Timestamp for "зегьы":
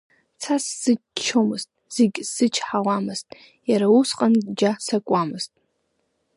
1.95-2.21